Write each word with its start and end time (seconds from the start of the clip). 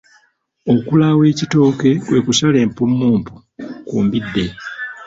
Okulaawa 0.73 1.23
ekitooke 1.31 1.89
kwe 2.05 2.19
kusala 2.25 2.57
empumumpu 2.65 3.33
ku 3.87 3.95
mbidde. 4.05 4.45